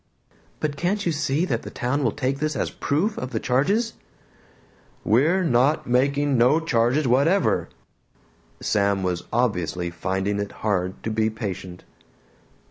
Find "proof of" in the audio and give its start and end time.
2.71-3.29